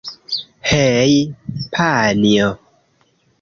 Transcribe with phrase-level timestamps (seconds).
[0.69, 1.19] Hej'
[1.75, 2.49] panjo!